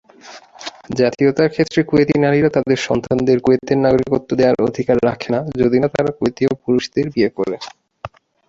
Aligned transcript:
জাতীয়তার 0.99 1.51
ক্ষেত্রে, 1.53 1.79
কুয়েতি 1.83 2.15
নারীরা 2.19 2.49
তাদের 2.55 2.79
সন্তানদের 2.87 3.37
কুয়েতের 3.39 3.77
নাগরিকত্ব 3.77 4.29
দেওয়ার 4.39 4.65
অধিকার 4.67 4.97
রাখে 5.07 5.29
না 5.33 5.39
যদি 5.61 5.77
না 5.79 5.87
তারা 5.95 6.11
কুয়েতীয় 6.17 6.51
পুরুষদের 6.61 7.05
বিয়ে 7.13 7.29
করে। 7.37 7.55